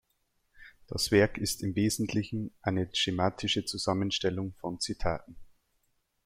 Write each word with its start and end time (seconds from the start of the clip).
Das 0.87 1.11
Werk 1.11 1.37
ist 1.37 1.61
im 1.61 1.75
Wesentlichen 1.75 2.51
eine 2.63 2.89
schematische 2.91 3.65
Zusammenstellung 3.65 4.55
von 4.59 4.79
Zitaten. 4.79 5.35